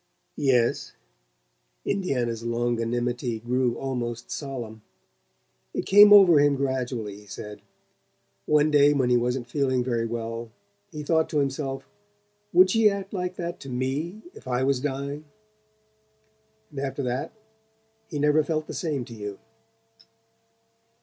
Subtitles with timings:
[0.39, 0.93] "Yes."
[1.85, 4.81] Indiana's longanimity grew almost solemn.
[5.75, 7.61] "It came over him gradually, he said.
[8.47, 10.49] One day when he wasn't feeling very well
[10.91, 11.87] he thought to himself:
[12.51, 15.25] 'Would she act like that to ME if I was dying?'
[16.71, 17.31] And after that
[18.09, 19.37] he never felt the same to you."